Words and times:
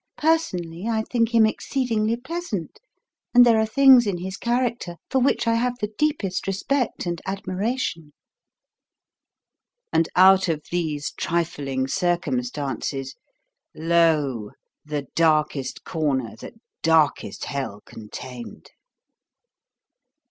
Personally, 0.17 0.87
I 0.87 1.03
think 1.03 1.29
him 1.29 1.45
exceedingly 1.45 2.15
pleasant, 2.15 2.79
and 3.35 3.45
there 3.45 3.59
are 3.59 3.67
things 3.67 4.07
in 4.07 4.17
his 4.17 4.35
character 4.35 4.97
for 5.11 5.19
which 5.21 5.45
I 5.45 5.53
have 5.53 5.77
the 5.77 5.93
deepest 5.95 6.47
respect 6.47 7.05
and 7.05 7.21
admiration." 7.27 8.11
And 9.93 10.09
out 10.15 10.47
of 10.47 10.63
these 10.71 11.11
trifling 11.11 11.87
circumstances 11.87 13.13
lo! 13.75 14.49
the 14.83 15.05
darkest 15.13 15.83
corner 15.83 16.35
that 16.37 16.55
darkest 16.81 17.45
Hell 17.45 17.81
contained. 17.85 18.71